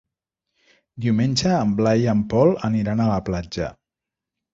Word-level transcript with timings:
Diumenge 1.03 1.51
en 1.57 1.75
Blai 1.81 2.01
i 2.05 2.07
en 2.13 2.23
Pol 2.31 2.53
aniran 2.71 3.05
a 3.05 3.11
la 3.11 3.19
platja. 3.29 3.69